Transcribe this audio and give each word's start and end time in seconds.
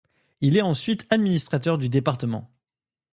Il 0.39 0.57
est 0.57 0.63
ensuite 0.63 1.05
administrateur 1.11 1.77
du 1.77 1.87
département. 1.87 2.49